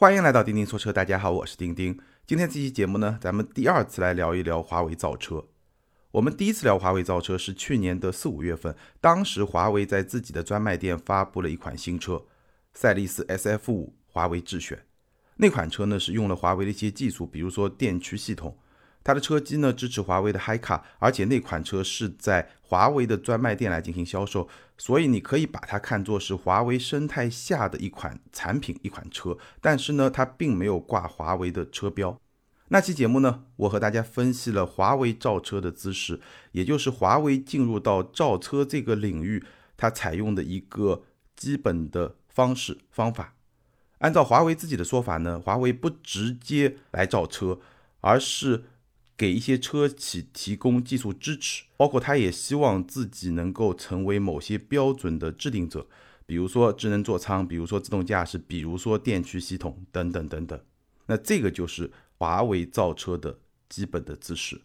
[0.00, 2.00] 欢迎来到钉钉说车，大家好，我是钉钉。
[2.26, 5.44] 今天这期节目呢，咱们第二次来聊一聊华为造车。
[6.12, 12.24] 我们第一次聊华为造车是去年的四五月份，当时华为在自己的专卖店发布了一款新车——
[12.72, 14.82] 赛力斯 SF 五华为智选。
[15.36, 18.56] 那款车呢是用了华为的一些技术，比如说电驱系统。
[19.02, 24.46] 它的车机呢支持华为的 HiCar，而且那款车是在华为的专卖店来进行销售，
[24.76, 29.36] 所以你可以把它看作是华为生态下的一款产品、一款车。
[29.60, 32.20] 但是呢，它并没有挂华为的车标。
[32.68, 36.20] 那期节目呢，我和大家分析了华为造车的姿势，
[36.52, 39.42] 也就是华为进入到造车这个领域，
[39.78, 43.34] 它采用的一个基本的方式方法。
[43.98, 47.58] 按照华为自己的说法呢，华为不直接来造车，
[48.02, 48.64] 而是。
[49.20, 55.86] 给一些车企提供技术支持，包括他也希望自己能够成为某些标准的制定者，
[56.24, 60.58] 比如说智能座舱，比如说自动驾驶，比如说电驱系统等等等等。
[61.04, 64.62] 那这个就是华为造车的基本的姿势。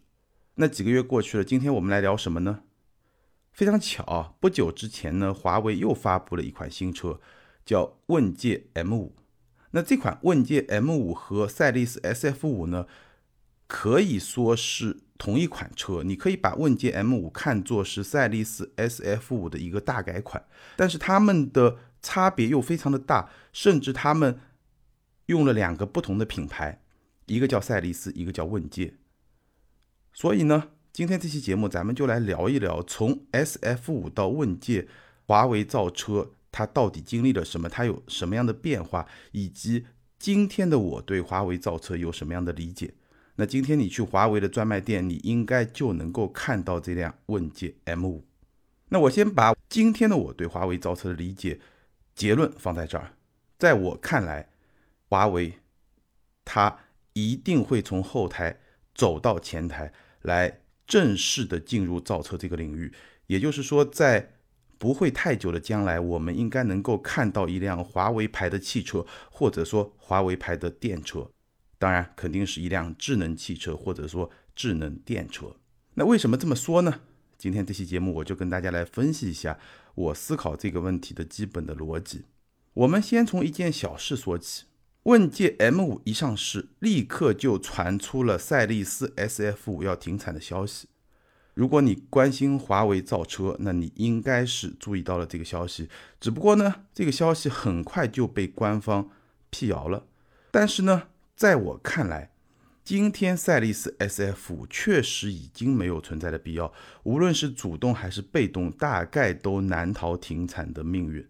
[0.54, 2.62] 那几个月过去了，今天我们来聊什么呢？
[3.52, 7.20] 非常巧，啊不久之前呢，华为又发布了一款新车，
[7.66, 9.10] 叫问界 M5。
[9.72, 12.86] 那这款问界 M5 和赛力斯 SF5 呢？
[13.66, 20.44] 可以说是同一款车，你可以把问界 M5 看作是赛力斯 SF5 的一个大改款，
[20.76, 24.38] 但是它们的差别又非常的大，甚至他们
[25.26, 26.82] 用了两个不同的品牌，
[27.26, 28.94] 一个叫赛力斯，一个叫问界。
[30.12, 34.86] 所以呢，今天这期节目咱们就来聊一聊，从 SF5 到问界，
[35.26, 39.86] 华为造车它到底经历了什么，它有什么样的变化，以及
[40.18, 42.94] 今天的我对华为造车有什么样的理解。
[43.36, 48.22] 那今天你去华为的专卖店，你应该就能够看到这辆问界 M5。
[48.88, 51.60] 那我先把今天的我对华为造车的理解
[52.14, 53.12] 结论放在这儿。
[53.58, 54.48] 在我看来，
[55.08, 55.52] 华为
[56.44, 56.78] 它
[57.12, 58.58] 一定会从后台
[58.94, 59.92] 走到前台
[60.22, 62.92] 来正式的进入造车这个领域。
[63.26, 64.34] 也就是说，在
[64.78, 71.28] 不会太久的将来，我们应该能够看到一辆华为牌的汽车，或者说华为牌的电车。
[71.78, 75.56] 当然，肯定是一辆智能汽车或者说智能电车。
[75.94, 77.00] 那为什么这么说呢？
[77.38, 79.58] 今天这期节目我就跟大家来分析一下
[79.94, 82.24] 我思考这个问题的基本的逻辑。
[82.74, 84.64] 我们先从一件小事说起。
[85.04, 90.88] 问界 M5 一上市，立刻就传出了赛力斯 SF5 要停产的消息。
[91.54, 95.88] 如果你关心华为造车，那你应该是注意到了这个消息。
[96.18, 99.08] 只不过呢，这个消息很快就被官方
[99.48, 100.06] 辟谣了。
[100.50, 101.04] 但是呢，
[101.36, 102.30] 在我看来，
[102.82, 111.28] 今天赛力斯 SF 五确实已经没有存在的必要，无论是主动还是被动，大概都难逃停产的命运。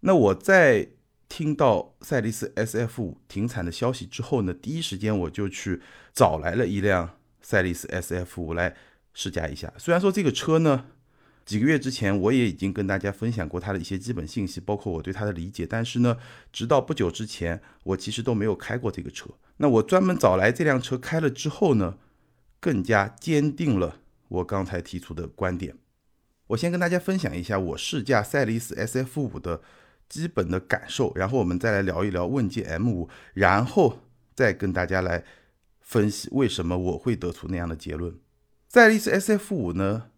[0.00, 0.88] 那我在
[1.28, 5.82] 听到赛力斯 SF 五停产的消息之后呢，第一时间我就去
[6.14, 8.74] 找来了一辆赛力斯 SF 五来
[9.12, 9.70] 试驾一下。
[9.76, 10.86] 虽然说这个车呢，
[11.44, 15.66] 几个月之前我也已经跟大家分享过它的一些基本信息，包括我对它的理解。
[15.66, 16.16] 但是呢，
[16.52, 19.28] 直到不久之前，我其实都没有开过这个车。
[19.58, 21.98] 那我专门找来这辆车开了之后呢，
[22.60, 25.76] 更加坚定了我刚才提出的观点。
[26.48, 29.60] 我先跟大家分享一下我试驾赛力斯 SF5 的
[30.08, 34.00] 基本的感受，然后我们再来聊一聊问界 M5，然后
[34.34, 35.24] 再跟大家来
[35.80, 38.14] 分析为什么我会得出那样的结论。
[38.68, 40.10] 赛力斯 SF5 呢？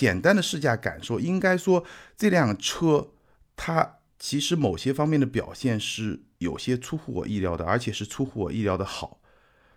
[0.00, 1.84] 简单的试驾感受，应该说
[2.16, 3.10] 这辆车
[3.54, 9.20] 它其实某些方面的表现是有些出乎我意料的，而且是出乎我意料的好。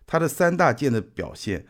[0.06, 1.66] 它的三大件的表现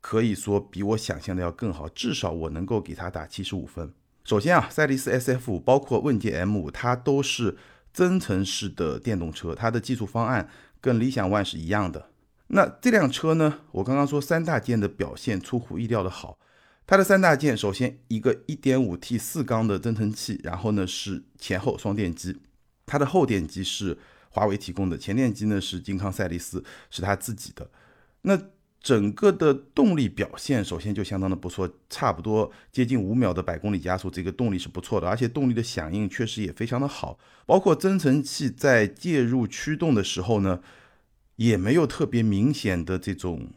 [0.00, 3.92] 可以说比我想象的要更好，至少我能够给它打七十五分。
[4.24, 7.58] 首先啊，赛力斯 SF 五包括问界 M5，它都是
[7.92, 10.48] 增程式的电动车，它的技术方案
[10.80, 12.08] 跟理想 ONE 是一样的。
[12.46, 16.38] 那这辆车呢，我刚刚说三大件的表现出乎意料的好。
[16.84, 22.36] 它的三大件，首先一个 1.5T 四缸的增程器，然后呢是前后双电机，
[22.84, 23.96] 它的后电机是
[24.28, 27.70] 华为提供的，前电机呢是金康赛力斯是它自己的。
[28.22, 28.38] 那
[28.80, 40.60] 整个的动力表现，首先就相当的不错，差不多接近五秒的百公里加速，这个动力是不错的，而且动力的响应确实也非常的好，包括增程器在介入驱动的时候呢，
[41.36, 43.50] 也没有特别明显的这种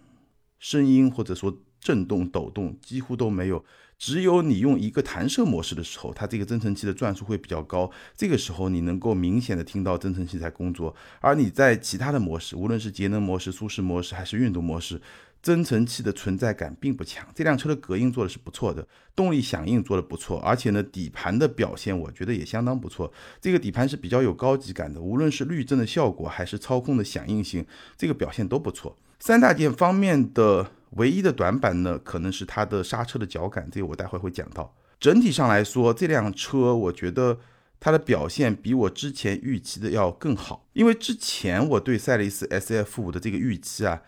[0.60, 1.58] 声音或者说。
[1.86, 3.64] 震动、抖动几乎都没有，
[4.00, 10.96] 只有你用一个弹射模式的时候，它这个增程器的转速会比较高，这个时候你能够明显的听到增程器在工作。
[11.22, 15.00] 而你在其他的模式，无论是节能模式、舒适模式还是运动模式，
[15.44, 17.28] 增程器的存在感并不强。
[17.36, 23.14] 这辆车的隔音做的是不错的，动力响应做的不错，而且呢底盘的表现我觉得也相当不错。
[23.40, 27.64] 这个底盘是比较有高级感的，无论是滤震的效果还是操控的响应性，
[27.96, 28.98] 这个表现都不错。
[29.20, 30.72] 三大件方面的。
[30.92, 34.74] 唯一的短板呢，可能是它的刹车的脚感，这个我待会会讲到。
[34.98, 37.38] 整体上来说，这辆车我觉得
[37.82, 40.70] 它的表现比我之前预期的要更好。
[40.72, 44.04] 因为之前我对赛力斯 SF 五的这个预期啊，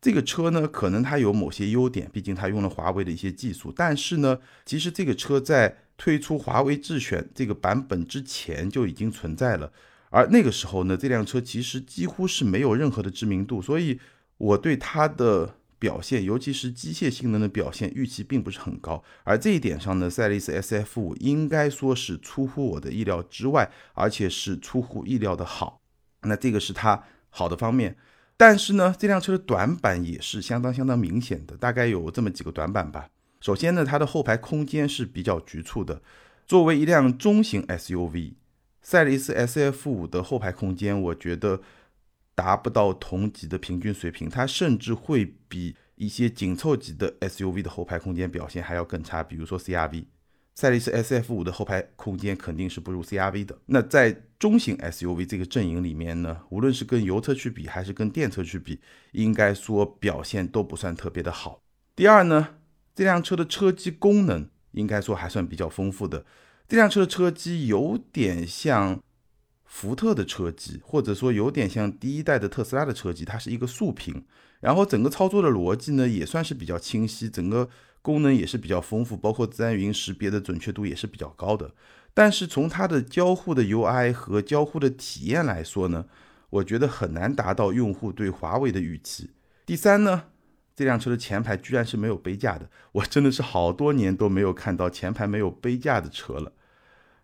[0.00, 3.72] 这个车呢，可能它有某些优点，毕竟它用了华为的一些技术。
[3.76, 4.36] 但是呢，
[4.66, 9.70] 其实这个车在推出华为智选这个版本之前就已经存在了，
[10.08, 14.00] 而那个时候呢，这辆车其实几乎是没有任何的知名度，所以
[14.40, 15.54] 我对它的。
[15.80, 19.02] 表现，尤其是机械性能的表现，预期并不是很高。
[19.24, 25.80] 而这一点上呢，赛力斯 SF 五应该说是出乎我的意料之外，而且是出乎意料的好。
[26.24, 27.96] 那这个是它好的方面。
[28.36, 33.08] 但是呢，这辆车的短板也是相当相当明显的，大概有这么几个短板吧。
[33.40, 36.02] 首先呢，它的后排空间是比较局促的。
[36.46, 38.34] 作为一辆中型 SUV，
[38.82, 41.62] 赛力斯 SF 五的后排空间，我觉得。
[42.40, 49.22] 达不到同级的平均水平，它甚至会比一些紧凑级的 SUV 的后排空间表现还要更差。
[49.22, 50.06] 比如说 CRV，
[50.54, 53.58] 赛力斯 SF 五的后排空间肯定是不如 CRV 的。
[53.66, 58.80] 那在中型 SUV 这个阵营里面呢，无论是跟油车去比，还是跟电车去比，
[59.12, 61.60] 应该说表现都不算特别的好。
[61.94, 62.54] 第二呢，
[62.94, 66.24] 这辆车的车机功能应该说还算比较丰富的。
[66.66, 68.98] 这辆车的车机有点像。
[69.70, 74.24] 福特的车机，或者说有点像第一代的特斯拉的车机，它是一个竖屏，
[74.58, 77.68] 然后整个操作的逻辑呢也算是比较清晰，整个
[78.02, 81.72] 功能也是比较丰富，包括自然语音识别的准确度也是比较高的。
[82.12, 86.06] 但是从它的交互的 UI 和交互的体验来说呢，
[86.50, 89.30] 我觉得很难达到用户对华为的预期。
[89.64, 90.24] 第三呢，
[90.74, 96.52] 这辆车的前排居然是没有杯架的，我真的是好多年都没有看到前排没有杯架的车了。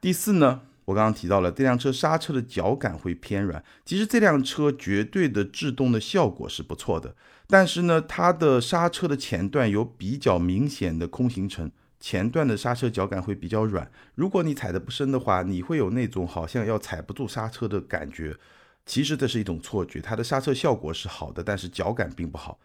[0.01, 0.63] 第四呢？
[0.87, 7.15] 我刚刚提到了这辆车刹车的脚感会偏软，其实这辆车绝对的制动的效果是不错的，
[7.47, 13.91] 但是呢，它的刹车的前段有比较明显的空行程，前段的刹车脚感会比较软。
[14.15, 18.37] 如果你踩的不深的话，你会有那种好像要踩不住刹车的感觉。
[18.85, 22.61] 其实这是一种错觉，它的刹车效果是好的，但是脚感并不好。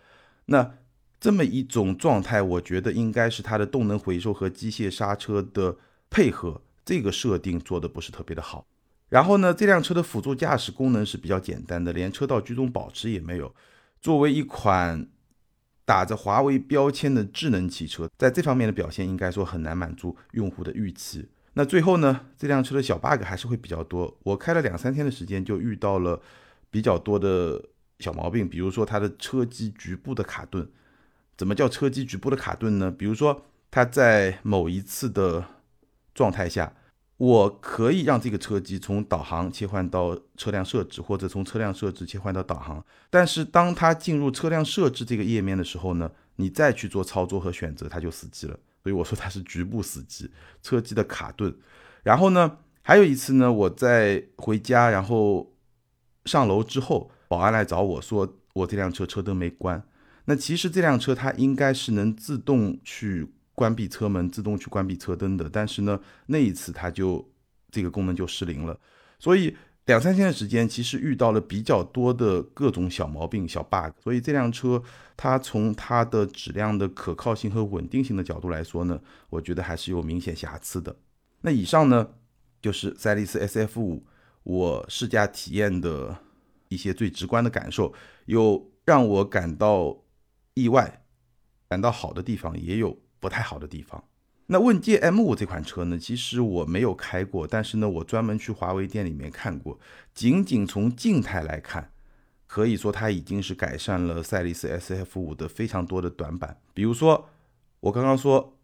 [0.45, 0.73] 那
[1.19, 5.77] 这么一种状态，我觉得应该是它的动能回收和机械刹车的
[6.11, 6.61] 配合。
[6.83, 8.65] 这个设定做的不是特别的好，
[9.09, 13.53] 然后呢，这辆车的辅助驾驶功能是比较简单的，连车道居中保持也没有。
[13.99, 15.07] 作为一款
[15.85, 21.27] 打着华为标签的智能汽车，在这方面的表现应该说很难满足用户的预期。
[21.53, 24.17] 那最后呢，这辆车的小 bug 还是会比较多。
[24.23, 26.21] 我开了两三天的时间，就遇到了
[26.69, 27.61] 比较多的
[27.99, 30.67] 小毛病，比如说它的车机局部的卡顿。
[31.37, 32.89] 怎么叫车机局部的卡顿呢？
[32.89, 35.45] 比如说它在某一次的
[36.13, 36.73] 状态下，
[37.17, 42.83] 我可以让这个车机从导航切换到车辆设置，或者从车辆设置切换到导航。
[43.09, 48.59] 但是当它进入车辆设置这个页面的时候呢，你再去做操作和选择，它就死机了。
[48.83, 50.31] 所以我说它是局部死机，
[50.61, 51.55] 车机的卡顿。
[52.03, 55.53] 然后呢，还有一次呢，我在回家，然后
[56.25, 59.83] 上楼之后，保安来找我说我这辆车车灯没关。
[60.25, 63.33] 那其实这辆车它应该是能自动去。
[63.61, 65.47] 关闭车门，自动去关闭车灯的。
[65.47, 67.23] 但是呢，那一次它就
[67.69, 68.75] 这个功能就失灵了。
[69.19, 69.55] 所以
[69.85, 73.93] 两三天的时间，其实遇到了比较多的各种小毛病、小 bug。
[74.03, 74.81] 所以这辆车
[75.15, 78.99] 它从它的质量的可靠性和稳定性的角度来说呢，
[79.29, 80.95] 我觉得还是有明显瑕疵的。
[81.41, 82.15] 那以上呢，
[82.63, 84.03] 就是赛力斯 SF 五
[84.41, 86.17] 我试驾体验的
[86.69, 87.93] 一些最直观的感受，
[88.25, 89.95] 有让我感到
[90.55, 91.03] 意外、
[91.69, 92.97] 感到好的地方，也有。
[93.21, 94.03] 不太好的地方。
[94.47, 95.97] 那问界 M5 这款车呢？
[95.97, 99.79] 其实我没有开过，但是呢，我专门去华为店里面看过。
[100.13, 101.93] 仅仅从静态来看，
[102.47, 106.59] 可以说它已经是改善了赛力斯 SF5 的非常多的短板。
[106.73, 107.29] 比如说，
[107.79, 108.57] 我刚刚说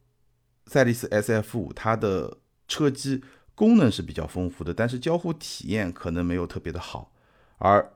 [0.66, 3.24] 赛力斯 SF5 它的车机
[3.56, 7.14] 功能是比较丰富的，但是交互体验可能没有特别的好。
[7.60, 7.94] 而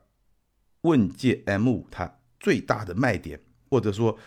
[0.83, 4.17] 问界 M5 它最大的卖点，或者说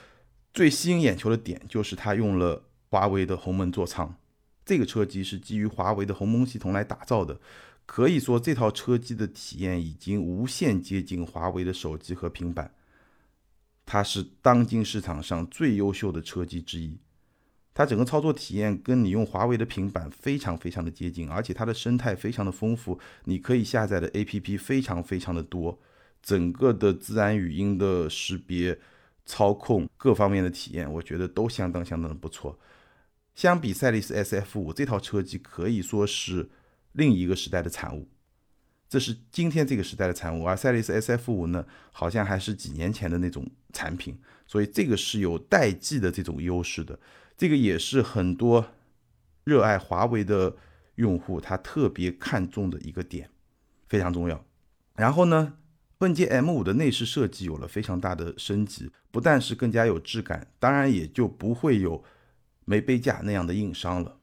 [0.55, 4.17] 最吸引眼球的点就是它用了华为的鸿蒙座舱，
[4.65, 7.41] 这个车机是基于华为的鸿蒙系统来打造的，
[7.85, 12.73] 可以说这套车机的体验已经无限接近华为的手机和平板，
[13.85, 16.99] 它是当今市场上最优秀的车机之一。
[17.77, 25.81] 它整个操作体验跟你用华为的平板非常非常的接近，而且它的生态非常的丰富，你可以下载的 APP 非常非常的多，
[26.23, 28.79] 整个的自然语音的识别、
[29.25, 32.59] 操控各方面的体验，我觉得都相当相当的不错。
[33.35, 36.51] 相比赛力斯 SF 五这套车机，可以说是
[36.93, 38.09] 另一个时代的产物。
[38.89, 44.17] 这是今天这个时代的产物，而赛力斯 SF 五呢，好像还是几年前的那种产品，
[44.47, 46.97] 所以这个是有代际的这种优势的。
[47.37, 48.65] 这个也是很多
[49.43, 50.55] 热爱华为的
[50.95, 53.29] 用户他特别看重的一个点，
[53.89, 54.45] 非常重要。
[54.95, 55.55] 然后呢，
[56.05, 62.05] 问界 M5 的内饰设计有了非常大的升级，不但是更加有质感，当然也就不会有
[62.67, 64.19] 没杯架那样的硬伤了。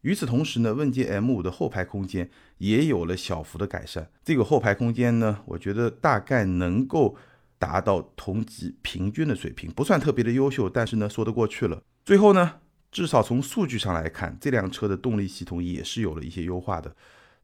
[0.00, 4.10] 与此同时呢，问界 M5 的后排空间也有了小幅的改善。
[4.24, 7.16] 这个后排空间呢，我觉得大概能够
[7.60, 11.80] 达到同级平均的水平，不算特别的优秀，但是呢，说得过去了。
[12.04, 12.56] 最后呢，
[12.90, 16.96] 至少从数据上来看，这辆车的动力系统也是有了一些优化的。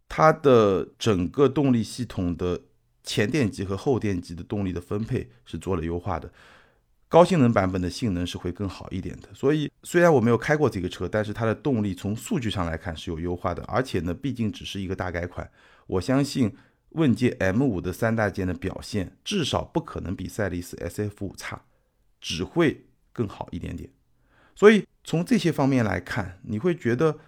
[0.09, 2.63] 它的整个动力系统的
[3.07, 6.31] 前电机和后电机的动力的分配是做了优化的，
[7.09, 9.29] 高性能版本的性能是会更好一点的。
[9.33, 13.63] 所以虽然我没有开过这个车，但是它的动力从数据上来看是有优化的。
[13.65, 15.49] 而且呢，毕竟只是一个大改款，
[15.87, 16.53] 我相信
[16.91, 21.63] 问界 M5 的三大件的表现至少不可能比赛力斯 SF5 差，
[22.21, 23.89] 只会更好一点点。
[24.55, 27.19] 所以从这些方面来看，你会觉得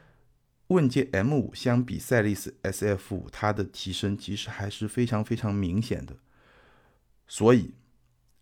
[0.68, 6.16] 问界 M5 相比赛力斯 SF5 它的提升其实还是非常非常明显的。
[7.26, 7.74] 所以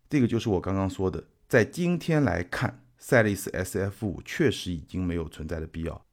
[0.09, 6.05] 这个就是我刚刚说的，在今天来看，赛力斯 SF5 确实已经没有存在的必要。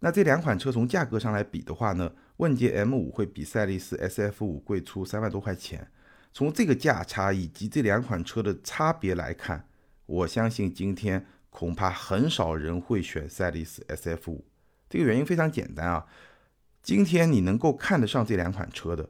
[0.00, 5.90] 那这两款车从价格上来比的话呢，问界 M5 会比赛力斯 SF5 贵出三万多块钱。
[6.32, 9.68] 从这个价差以及这两款车的差别来看，
[10.06, 11.26] 我相信今天。
[11.54, 14.42] 恐怕很少人会选赛力斯 SF 五，
[14.92, 16.06] 这个原因非常简单啊。
[16.82, 19.08] 今天你能够看得上这两款车的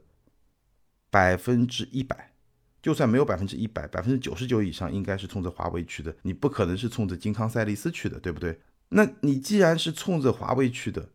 [1.10, 2.34] 百分之一百，
[2.80, 8.60] 就算没有百分之一百，百分之九十九以上应该是冲着华为去的，你不可能是冲着金康赛力斯去的，对不对？
[8.90, 11.08] 那你既然是冲着华为去的，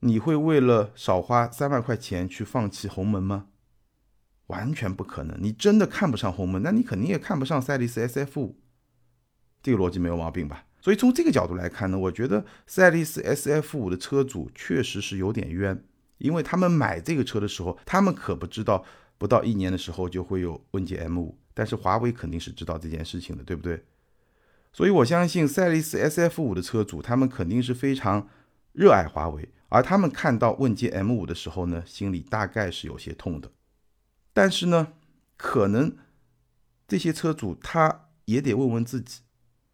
[0.00, 3.46] 你会为了少花三万块钱去放弃鸿蒙吗？
[4.48, 5.38] 完全不可能。
[5.40, 8.58] 你真的看不上鸿蒙，那你肯定也看不上赛力斯 SF 五，
[9.62, 10.64] 这个逻辑没有毛病吧？
[10.80, 15.82] 所以从这个角度来看呢，我觉得赛力斯 SF 五的车主确实是有点冤，
[16.18, 18.84] 因为他们买这个车的时候，他们可不知道
[19.18, 23.84] 不到一年的时候就会有问界 M 五，但是华为肯定是知道这件事情的，对不对？
[24.72, 28.28] 所以我相信赛力斯 SF 五的车主，他们肯定是非常
[28.72, 33.50] 热爱华为，而他们看到问界 M 五的时候呢，心里大概是有些痛的。
[34.32, 34.92] 但是呢，
[35.36, 35.96] 可能
[36.86, 39.22] 这些车主他也得问问自己。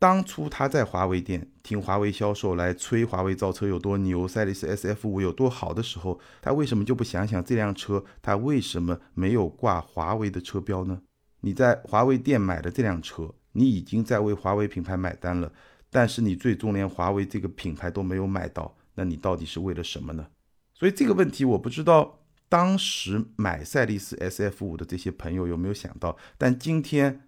[0.05, 11.01] 当初他在华为店听华为销售来吹华为造车有多牛，赛力斯 SF 五有多好的时候，他为什么就不想想这辆车他为什么没有挂华为的车标呢？
[11.41, 15.51] 你在华为店买的这辆车，你已经在为华为品牌买单了，
[15.89, 20.27] 但是你最终连华为这个品牌都没有买到，那你到底是为了什么呢？
[20.75, 22.21] 所以这个问题我不知道
[22.51, 27.23] 当时买赛力斯 SF 五的这些朋友有没有想到，但今天。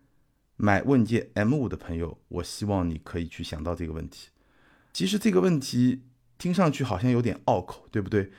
[0.58, 4.30] 买问界 M5 的朋友，我希望你可以去想到这个问题。
[4.90, 6.04] 其实这个问题
[6.38, 8.32] 听上去好像有点拗口，对不对？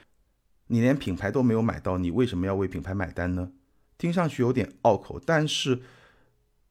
[0.67, 3.51] 你连品牌都没有买到，你为什么要为品牌买单呢？
[3.99, 5.81] 听上去有点拗口，但是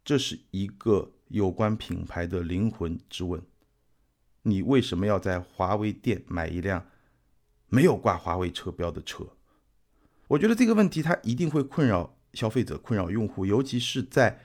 [0.05, 3.41] 这是一个有关品牌的灵魂之问。
[4.43, 6.89] 你为什么要在华为店买一辆
[7.69, 9.25] 没有挂华为车标的车？
[10.27, 14.41] 我觉得这个问题它一定会困扰消费者、困扰用户，尤其是在。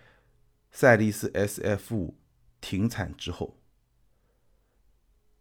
[0.72, 2.16] 赛力斯 SF 五
[2.62, 3.58] 停产之后，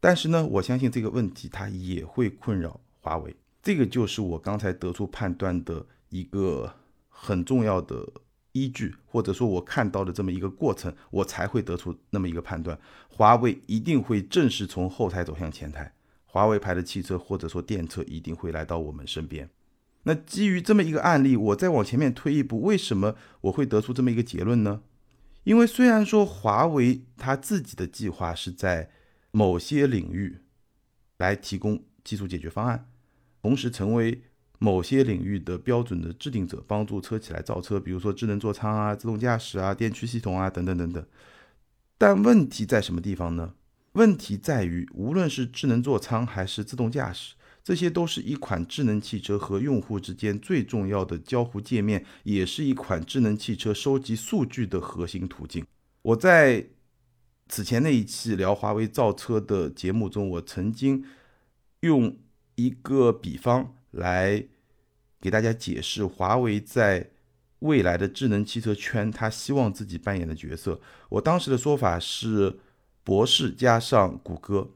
[0.01, 3.37] 但是呢，我相信这个问题它也会困扰华为。
[3.63, 6.75] 这个就是我刚才得出判断的一个
[7.09, 8.11] 很重要的
[8.53, 15.95] 依据，或者说我看到的这么一个过程，我才会得出那么一个判断：华为一定会正式从后台走向前台，
[16.25, 19.49] 华为牌的汽车或者说电车一定会来到我们身边。
[20.05, 24.81] 那基于这么一个案例，我再往前面推一步，为什么我会得出这么一个结论呢？
[25.45, 28.91] 因为虽然说华为它自己的计划是在
[29.31, 30.39] 某些领域
[31.17, 32.89] 来提供技术解决方案，
[33.43, 34.23] 同时成为
[34.59, 41.05] 某些领域的标准的制定者，帮助车企来造车，比如说智能座舱啊、自动驾驶啊、电驱系统啊等等等等。
[41.97, 43.55] 但问题在什么地方呢？
[43.93, 47.35] 问题在于，无论是智能座舱还是自动驾驶。
[47.71, 55.65] 这些都是一款智能汽车和用户之间最重要的交互界面，也是一款智能汽车收集数据的核心途径。
[56.03, 56.67] 我在
[57.49, 61.05] 此前那一期聊华为造车的节目中，我曾经
[61.83, 62.19] 用
[62.57, 64.45] 一个比方来
[65.21, 67.11] 给大家解释华为在
[67.61, 70.81] 未来的智能汽车圈，他希望自己扮演的角色。
[71.09, 72.59] 我当时的说法是
[73.05, 74.69] 博士加上谷歌，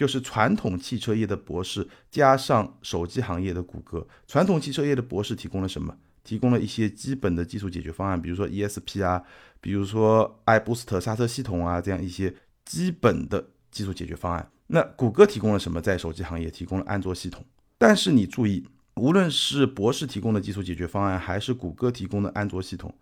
[0.00, 4.08] 就是传统汽车业的博士加上手机行业的谷歌。
[4.26, 5.94] 传统汽车业的博士提供了什么？
[6.24, 9.22] 提供了一些基本的技术解决方案，比如说 ESP 啊，
[9.60, 14.50] 比如说 iBoost 刹车系统啊，这样一些基本的技术解决方案。
[14.68, 15.82] 那谷歌提供了什么？
[15.82, 17.44] 在手机行业提供了安卓系统。
[17.76, 22.94] 但是你注意，无论是博士提供的技术解决方案，还是谷歌提供的安卓系统，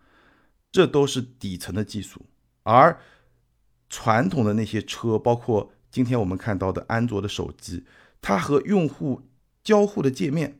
[0.72, 2.26] 这都是底层的技术。
[2.64, 2.98] 而
[3.88, 7.84] 传统的那些车，包括今天我们看到的安卓的手机，
[8.20, 9.22] 它和用户
[9.62, 10.58] 交互的界面。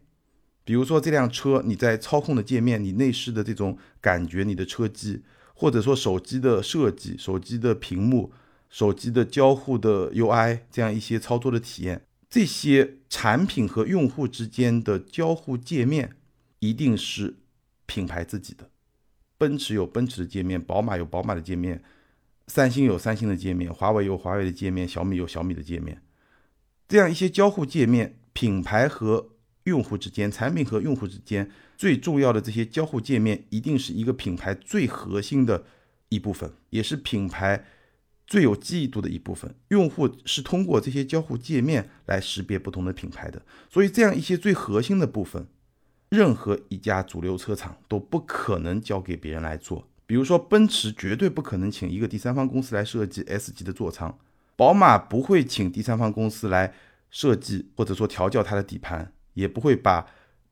[0.64, 5.22] 比如说这辆车，你在操控的界面，你内饰的这种感觉，你的车机，
[5.54, 8.32] 或者说手机的设计、手机的屏幕、
[8.68, 16.16] 手机的交互的 UI，这样一些操作的体验，这些产品和用户之间的交互界面，
[16.58, 17.36] 一定是
[17.86, 18.68] 品牌自己的。
[19.38, 21.82] 奔驰有奔驰的界面，宝马有宝马的界面，
[22.48, 26.02] 三星有三星的界面，华为有华为的界面，小米有小米的界面，
[26.88, 29.28] 这样一些交互界面，品牌和
[29.64, 35.66] 用户之间，产品和用户之间最重要的这些交互界面，一定是一个品牌最核心的
[36.08, 37.66] 一部分，也是品牌
[38.26, 39.54] 最有记忆度的一部分。
[39.68, 45.46] 用户是通过这些交互界面来识别不同的品牌的，所以这样一些最核心的部分，
[46.08, 49.86] 任何一家主流车厂都不可能交给别人来做。
[50.08, 54.18] 比如说，奔驰绝对不可能请一个第三方公司来设计 S 级的座舱，
[54.56, 56.74] 宝马不会请第三方公司来
[57.10, 59.12] 设计或者说调教它的底盘。
[59.34, 60.04] 也不会把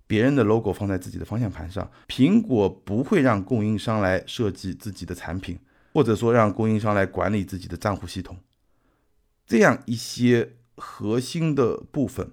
[0.06, 1.90] 别人的 logo 放在自己的方向盘上。
[2.06, 5.58] 苹果不会让供应商来设计自己的产品，
[5.92, 8.38] 或者说让供应商来管理自己的账户系统。
[9.44, 12.30] 这样一些核心的部分，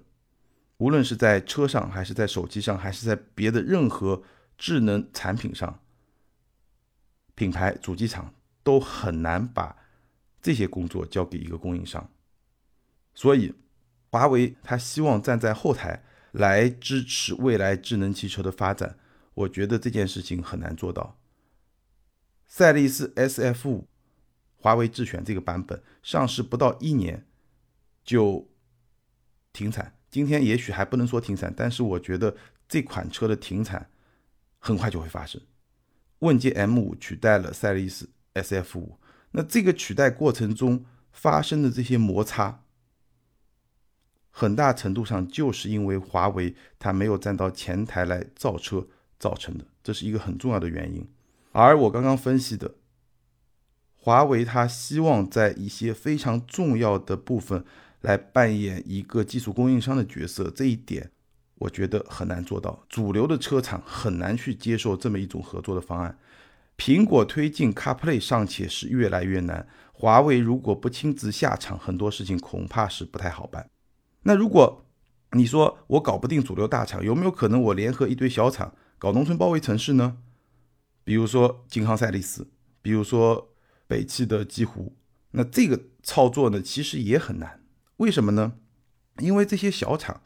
[0.76, 4.22] 无论是在车上，还是在手机上，还是在别的任何
[4.56, 5.80] 智能产品上，
[7.34, 9.76] 品牌主机厂都很难把
[10.40, 12.10] 这些工作交给一个供应商。
[13.14, 13.54] 所以，
[14.10, 16.04] 华为它希望站在后台。
[16.34, 18.98] 来支持未来智能汽车的发展，
[19.34, 21.16] 我觉得这件事情很难做到。
[22.48, 23.86] 赛力斯 SF 五，
[24.56, 27.24] 华为智选这个版本上市不到一年
[28.02, 28.48] 就
[29.52, 33.88] 停产，今天也许还不能说停产，但是我觉得这款车的停产
[34.58, 35.40] 很快就会发生。
[36.24, 38.98] 问界 M 五取代了赛力斯 SF 五，
[39.32, 42.62] 那这个取代过程中发生的这些摩擦。
[44.30, 51.06] 很大程度上就是因为华为它没有站到前台来造车造成的，这是一个很重要的原因。
[51.52, 52.74] 而我刚刚分析的，
[53.94, 57.64] 华为它希望在一些非常重要的部分
[58.00, 61.12] 来扮演一个技术供应商的角色，这一点
[61.56, 62.84] 我觉得很难做到。
[62.88, 66.18] 主流的车厂很难去接受这么一种合作的方案。
[66.76, 73.70] 苹果推进 CarPlay 尚且是越来越难，华为如果不亲自下场，很多事情恐怕是不太好办。
[74.22, 74.84] 那如果
[75.32, 80.18] 你说我搞不定主流大厂，有没有可能我联合一堆小厂搞农村包围城市呢？
[81.04, 82.48] 比如说金康赛力斯，
[82.82, 83.52] 比如说
[83.86, 84.96] 北汽的极狐，
[85.32, 87.60] 那这个操作呢，其实也很难。
[87.98, 88.54] 为什么呢？
[89.18, 90.22] 因为这些小厂，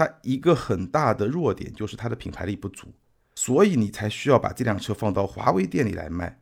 [0.00, 2.88] 它一个很大的弱点就是它的品牌力不足，
[3.34, 6.40] 所以你才需要把这辆车放到华为店里来卖。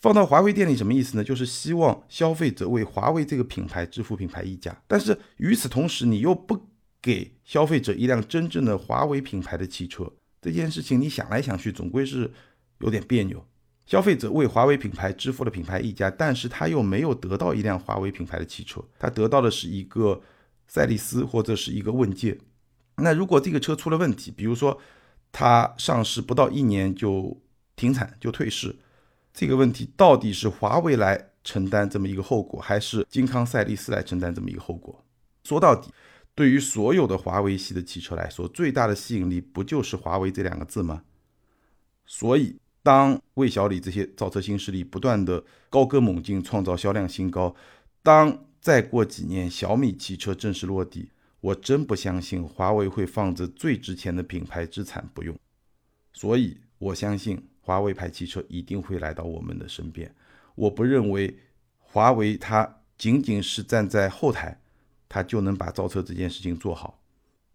[0.00, 1.22] 放到华为店里什么意思呢？
[1.22, 6.60] 就是希望消费者为华为这个品牌支付品牌溢价，但是与此同时，你又不
[7.00, 12.32] 给消费者一辆真正的华为品牌的汽车，这件事情你想来想去，总归是
[12.80, 13.46] 有点别扭。
[13.86, 20.20] 消费者为华为品牌支付了品牌溢价，但是他又没有得到一辆华为品牌的汽车，他得到的是一个
[20.66, 22.36] 赛力斯或者是一个问界。
[22.96, 24.80] 那如果这个车出了问题，比如说
[25.30, 27.40] 它上市不到一年就
[27.76, 28.76] 停产就退市。
[29.34, 35.02] 这个问题到底是华为来承担这么一个后果，还是金康赛力斯来承担这么一个后果？
[35.42, 35.90] 说到底，
[36.34, 41.02] 对于所有的华为系的汽车来说，最大的吸引力不就是华为这两个字吗？
[42.04, 47.54] 所以，当魏小李这些造车新势力不断的高歌猛进，创造销量新高，
[48.02, 51.08] 当再过几年小米汽车正式落地，
[51.42, 55.38] 我真不相信华为会放着最值钱的品牌资产不用。
[56.14, 57.46] 所以我相信。
[57.64, 60.12] 华为牌汽车一定会来到我们的身边。
[60.56, 61.38] 我不认为
[61.78, 64.60] 华为它仅仅是站在后台，
[65.08, 67.00] 它就能把造车这件事情做好，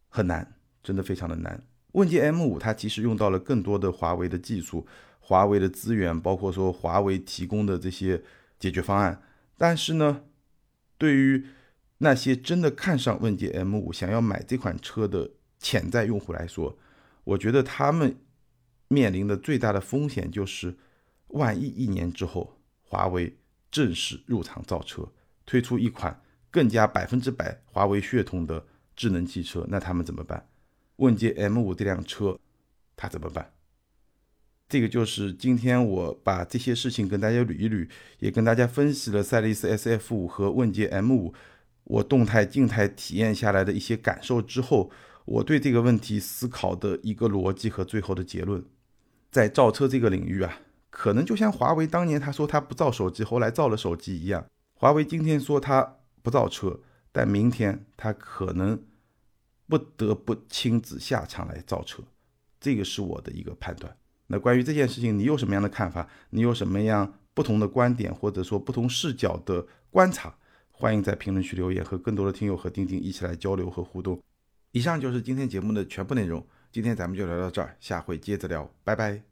[0.07, 1.61] 很难，真的非常的难。
[1.91, 4.87] 问界 M5 它其实用到了更多的华为的技术、
[5.19, 8.23] 华为的资源，包括说华为提供的这些
[8.57, 9.21] 解决方案，
[9.57, 10.23] 但是呢，
[10.97, 11.45] 对于
[11.99, 16.77] 那些真的看上问界 M5 想要买这款车的潜在用户来说，
[17.23, 18.17] 我觉得他们
[18.87, 20.77] 面临的最大的风险就是，
[21.27, 23.37] 万一一年之后华为
[23.71, 25.11] 正式入场造车，
[25.45, 30.47] 推出一款更加百分之百华为血统的智能汽车，那他们怎么办？
[30.97, 32.39] 问界 M5 这辆车，
[32.95, 33.53] 它怎么办？
[34.69, 41.33] 这个就是今天我把这些事情跟大家捋一捋，也跟大家分析了赛力斯 SF5 和问界 M5，
[41.87, 44.91] 我动态、静态体验下来的一些感受之后，
[45.23, 48.63] 我对这个问题思考的一个逻辑和最后的结论，
[49.31, 56.81] 在造车这个领域啊，可能就像华为当年他说他不造手机，后来造了手机一样，华为今天说他不造车，
[57.13, 58.83] 但明天他可能
[59.67, 62.03] 不得不亲自下场来造车，
[62.59, 63.95] 这个是我的一个判断。
[64.27, 66.09] 那关于这件事情，你有什么样的看法？
[66.31, 70.35] 你有什么样不同的观点，或者说不同视角的观察？
[70.79, 74.21] 欢迎在评论区留言，和更多的听友和钉钉一起来交流和互动。
[74.73, 79.27] 以上就是今天节目的全部内容，今天咱们就聊到这儿，下回接着聊，拜拜。